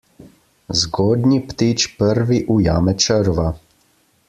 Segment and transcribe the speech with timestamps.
[0.83, 3.47] Zgodnji ptič prvi ujame črva.